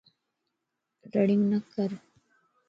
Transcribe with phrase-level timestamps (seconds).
[1.13, 1.89] رڙيون نه ڪر